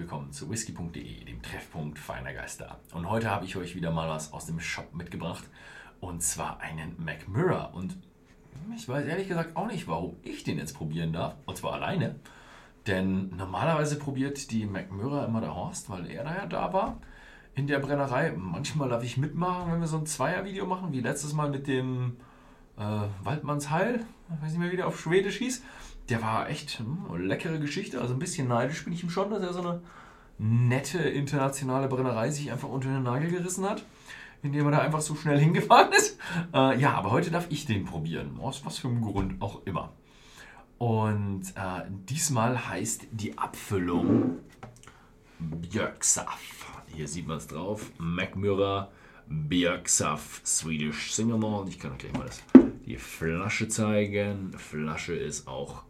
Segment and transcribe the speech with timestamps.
[0.00, 2.80] willkommen zu whisky.de, dem Treffpunkt feiner Geister.
[2.94, 5.44] Und heute habe ich euch wieder mal was aus dem Shop mitgebracht
[6.00, 7.64] und zwar einen McMurra.
[7.66, 7.98] Und
[8.74, 12.14] ich weiß ehrlich gesagt auch nicht, warum ich den jetzt probieren darf, und zwar alleine.
[12.86, 16.96] Denn normalerweise probiert die McMurra immer der Horst, weil er da ja da war
[17.54, 18.32] in der Brennerei.
[18.34, 22.16] Manchmal darf ich mitmachen, wenn wir so ein Zweier-Video machen, wie letztes Mal mit dem
[22.78, 25.62] äh, Waldmannsheil, ich weiß nicht mehr, wie der auf Schwedisch hieß
[26.10, 28.00] der war echt hm, leckere Geschichte.
[28.00, 29.80] Also ein bisschen neidisch bin ich ihm schon, dass er so eine
[30.38, 33.84] nette internationale Brennerei sich einfach unter den Nagel gerissen hat,
[34.42, 36.18] indem er da einfach so schnell hingefahren ist.
[36.52, 38.38] Äh, ja, aber heute darf ich den probieren.
[38.40, 39.92] Aus was für einem Grund auch immer.
[40.78, 44.38] Und äh, diesmal heißt die Abfüllung
[45.38, 46.40] Björksaf.
[46.94, 47.92] Hier sieht man es drauf.
[47.98, 48.90] Macmurra
[49.28, 51.68] Björksaf Swedish Single Malt.
[51.68, 52.42] Ich kann euch gleich mal das,
[52.86, 54.52] die Flasche zeigen.
[54.56, 55.84] Flasche ist auch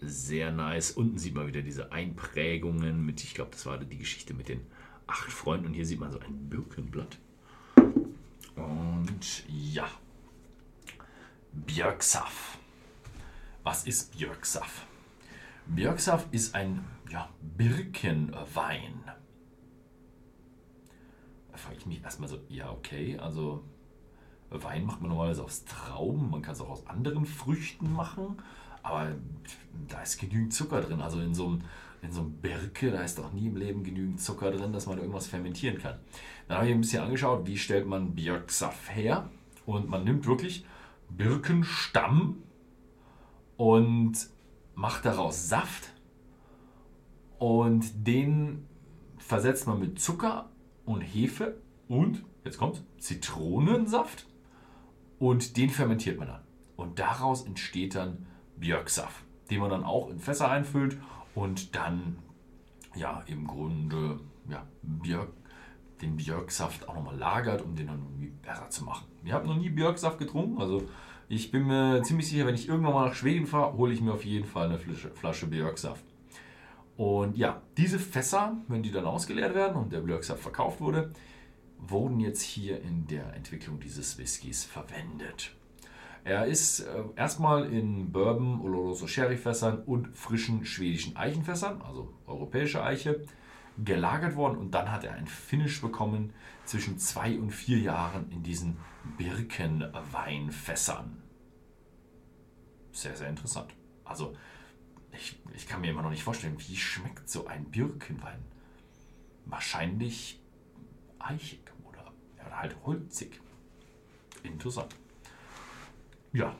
[0.00, 0.92] sehr nice.
[0.92, 4.60] Unten sieht man wieder diese Einprägungen mit, ich glaube, das war die Geschichte mit den
[5.06, 5.66] acht Freunden.
[5.66, 7.18] Und hier sieht man so ein Birkenblatt.
[8.56, 9.88] Und ja,
[11.52, 12.58] Björksaf.
[13.62, 14.86] Was ist Björksaf?
[15.66, 19.02] Björksaf ist ein ja, Birkenwein.
[21.50, 23.64] Da frage ich mich erstmal so, ja, okay, also
[24.50, 28.36] Wein macht man normalerweise aus Trauben, man kann es auch aus anderen Früchten machen.
[28.86, 29.08] Aber
[29.88, 31.00] da ist genügend Zucker drin.
[31.00, 31.62] Also in so einem,
[32.02, 34.98] in so einem Birke, da ist doch nie im Leben genügend Zucker drin, dass man
[34.98, 35.98] irgendwas fermentieren kann.
[36.46, 39.28] Dann habe ich ein bisschen angeschaut, wie stellt man Birksaft her.
[39.66, 40.64] Und man nimmt wirklich
[41.08, 42.36] Birkenstamm
[43.56, 44.14] und
[44.76, 45.90] macht daraus Saft.
[47.38, 48.68] Und den
[49.18, 50.48] versetzt man mit Zucker
[50.84, 54.28] und Hefe und, jetzt kommt, Zitronensaft.
[55.18, 56.42] Und den fermentiert man dann.
[56.76, 58.26] Und daraus entsteht dann
[58.56, 60.98] Björksaft, den man dann auch in Fässer einfüllt
[61.34, 62.18] und dann
[62.94, 65.28] ja im Grunde ja, Björk,
[66.02, 69.06] den Björksaft auch nochmal lagert, um den dann irgendwie besser zu machen.
[69.24, 70.88] Ich habe noch nie Björksaft getrunken, also
[71.28, 74.12] ich bin mir ziemlich sicher, wenn ich irgendwann mal nach Schweden fahre, hole ich mir
[74.12, 76.04] auf jeden Fall eine Flasche, Flasche Björksaft.
[76.96, 81.12] Und ja, diese Fässer, wenn die dann ausgeleert werden und der Björksaft verkauft wurde,
[81.78, 85.52] wurden jetzt hier in der Entwicklung dieses Whiskys verwendet.
[86.26, 93.24] Er ist äh, erstmal in Bourbon, Oloroso Sherryfässern und frischen schwedischen Eichenfässern, also europäische Eiche,
[93.78, 96.32] gelagert worden und dann hat er ein Finish bekommen
[96.64, 98.76] zwischen zwei und vier Jahren in diesen
[99.16, 101.22] Birkenweinfässern.
[102.90, 103.72] Sehr, sehr interessant.
[104.04, 104.34] Also,
[105.12, 108.42] ich, ich kann mir immer noch nicht vorstellen, wie schmeckt so ein Birkenwein?
[109.44, 110.40] Wahrscheinlich
[111.20, 112.12] eichig oder,
[112.44, 113.40] oder halt holzig.
[114.42, 114.96] Interessant.
[116.32, 116.54] Ja,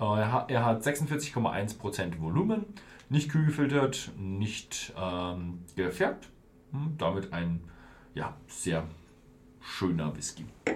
[0.00, 2.66] äh, er hat 46,1% Volumen,
[3.08, 6.28] nicht kühlgefiltert, nicht ähm, gefärbt.
[6.72, 7.60] Hm, damit ein
[8.14, 8.86] ja, sehr
[9.60, 10.46] schöner Whisky.
[10.66, 10.74] Äh,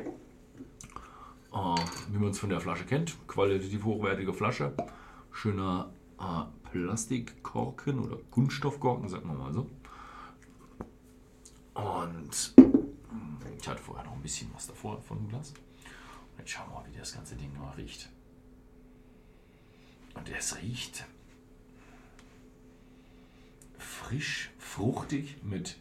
[1.53, 4.73] wie man es von der Flasche kennt, qualitativ hochwertige Flasche,
[5.33, 5.91] schöner
[6.21, 9.71] äh, Plastikkorken oder Kunststoffkorken, sagen wir mal so.
[11.75, 15.55] Und hm, ich hatte vorher noch ein bisschen was davor von dem Glas.
[16.39, 18.11] Jetzt schauen wir mal, wie das ganze Ding noch riecht.
[20.17, 21.07] Und es riecht
[23.79, 25.77] frisch, fruchtig mit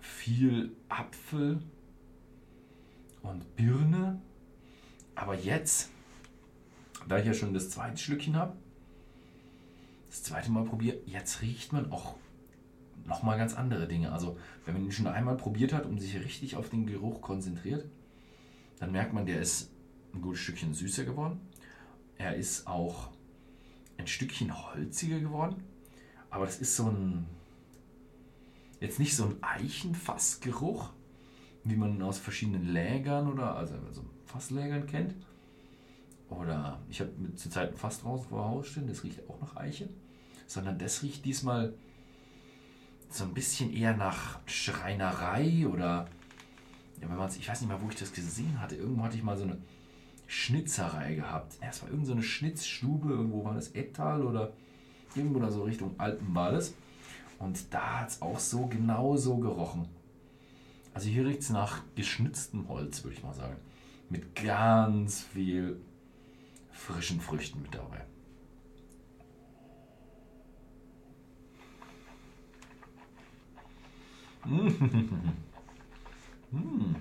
[0.00, 1.62] viel Apfel
[3.22, 4.20] und Birne.
[5.14, 5.90] Aber jetzt,
[7.08, 8.56] da ich ja schon das zweite Schlückchen habe,
[10.08, 12.16] das zweite Mal probiere, jetzt riecht man auch
[13.06, 14.12] nochmal ganz andere Dinge.
[14.12, 17.84] Also wenn man ihn schon einmal probiert hat und sich richtig auf den Geruch konzentriert,
[18.78, 19.70] dann merkt man, der ist
[20.12, 21.40] ein gutes Stückchen süßer geworden.
[22.20, 23.08] Er ist auch
[23.96, 25.64] ein Stückchen holziger geworden,
[26.28, 27.24] aber das ist so ein,
[28.78, 30.90] jetzt nicht so ein Eichenfassgeruch,
[31.64, 35.14] wie man aus verschiedenen Lägern oder also, also Fasslägern kennt.
[36.28, 39.88] Oder ich habe zurzeit ein Fass draußen vor Haus stehen, das riecht auch nach Eiche.
[40.46, 41.72] Sondern das riecht diesmal
[43.08, 46.06] so ein bisschen eher nach Schreinerei oder
[47.00, 48.76] ja, wenn man ich weiß nicht mal, wo ich das gesehen hatte.
[48.76, 49.56] Irgendwo hatte ich mal so eine
[50.30, 51.56] Schnitzerei gehabt.
[51.60, 54.52] Es war irgendeine so Schnitzstube, irgendwo war das Ettal oder
[55.16, 56.76] irgendwo da so Richtung Alpenwalles.
[57.40, 59.88] Und da hat es auch so genau so gerochen.
[60.94, 63.56] Also hier riecht es nach geschnitztem Holz, würde ich mal sagen.
[64.08, 65.80] Mit ganz viel
[66.70, 68.04] frischen Früchten mit dabei.
[74.44, 74.70] Mmh.
[76.52, 76.94] mmh.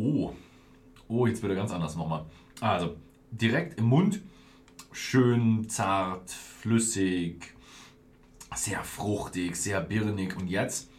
[0.00, 0.34] Oh.
[1.08, 2.24] Oh, jetzt wird er ganz anders nochmal.
[2.60, 2.96] Also,
[3.30, 4.20] direkt im Mund
[4.92, 7.54] schön zart, flüssig,
[8.54, 10.36] sehr fruchtig, sehr birnig.
[10.36, 10.90] Und jetzt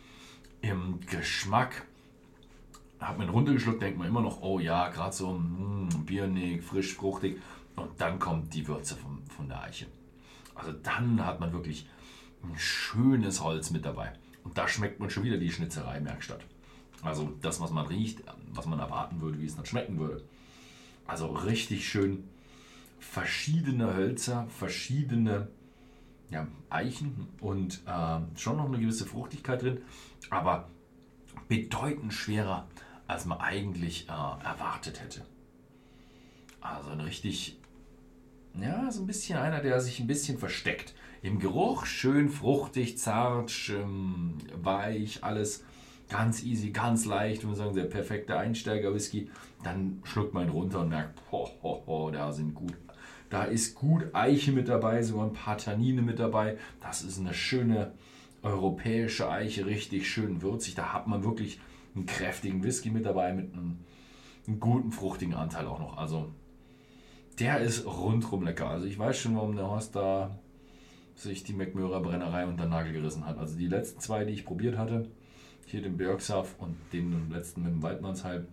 [0.61, 1.85] im Geschmack
[2.99, 7.41] hat man runtergeschluckt, denkt man immer noch, oh ja, gerade so mm, birnig, frisch, fruchtig.
[7.75, 9.87] Und dann kommt die Würze von, von der Eiche.
[10.53, 11.89] Also dann hat man wirklich
[12.43, 14.13] ein schönes Holz mit dabei.
[14.43, 16.45] Und da schmeckt man schon wieder die Schnitzerei-Werkstatt.
[17.03, 20.23] Also das, was man riecht, was man erwarten würde, wie es dann schmecken würde.
[21.07, 22.23] Also richtig schön
[22.99, 25.47] verschiedene Hölzer, verschiedene
[26.29, 29.81] ja, Eichen und äh, schon noch eine gewisse Fruchtigkeit drin,
[30.29, 30.69] aber
[31.49, 32.67] bedeutend schwerer,
[33.07, 35.25] als man eigentlich äh, erwartet hätte.
[36.61, 37.59] Also ein richtig,
[38.59, 40.93] ja, so ein bisschen einer, der sich ein bisschen versteckt.
[41.21, 45.65] Im Geruch schön fruchtig, zart, ähm, weich, alles
[46.11, 47.47] ganz easy, ganz leicht.
[47.47, 49.29] Wir sagen, der perfekte Einsteiger-Whisky.
[49.63, 52.73] Dann schluckt man ihn runter und merkt, ho, ho, ho, da sind gut.
[53.29, 56.57] Da ist gut Eiche mit dabei, sogar ein paar Tannine mit dabei.
[56.81, 57.93] Das ist eine schöne
[58.43, 60.75] europäische Eiche, richtig schön würzig.
[60.75, 61.61] Da hat man wirklich
[61.95, 63.79] einen kräftigen Whisky mit dabei, mit einem,
[64.47, 65.97] einem guten fruchtigen Anteil auch noch.
[65.97, 66.29] Also
[67.39, 68.69] der ist rundrum lecker.
[68.69, 70.37] Also ich weiß schon, warum der Horst da
[71.15, 73.37] sich die McMurray Brennerei unter den Nagel gerissen hat.
[73.37, 75.09] Also die letzten zwei, die ich probiert hatte,
[75.65, 78.47] hier den Bergsaft und den letzten mit dem Waldmannsheim,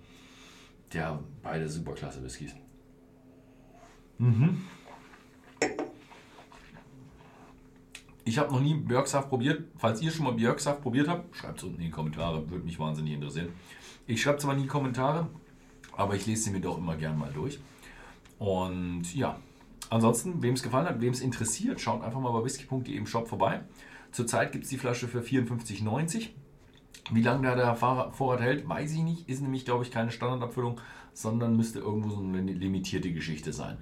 [0.93, 2.55] der beide super klasse Whiskys.
[4.19, 4.65] Mhm.
[8.25, 9.65] Ich habe noch nie Björksaft probiert.
[9.79, 12.51] Falls ihr schon mal Björksaft probiert habt, schreibt es unten in die Kommentare.
[12.51, 13.49] Würde mich wahnsinnig interessieren.
[14.07, 15.29] Ich schreibe zwar nie Kommentare,
[15.97, 17.59] aber ich lese sie mir doch immer gern mal durch.
[18.39, 19.39] Und ja,
[19.89, 23.29] ansonsten, wem es gefallen hat, wem es interessiert, schaut einfach mal bei whisky.de im Shop
[23.29, 23.63] vorbei.
[24.13, 26.29] Zurzeit gibt es die Flasche für 54,90.
[27.11, 29.29] Wie lange da der Vorrat hält, weiß ich nicht.
[29.29, 30.81] Ist nämlich, glaube ich, keine Standardabfüllung,
[31.13, 33.79] sondern müsste irgendwo so eine limitierte Geschichte sein.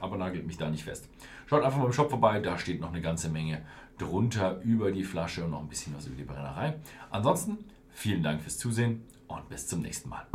[0.00, 1.08] Aber nagelt mich da nicht fest.
[1.46, 3.62] Schaut einfach mal im Shop vorbei, da steht noch eine ganze Menge
[3.96, 6.78] drunter über die Flasche und noch ein bisschen was über die Brennerei.
[7.10, 7.58] Ansonsten
[7.90, 10.26] vielen Dank fürs Zusehen und bis zum nächsten Mal.